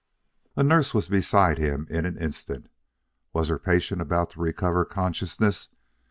[0.55, 2.71] A nurse was beside him in an instant.
[3.33, 5.69] Was her patient about to recover consciousness?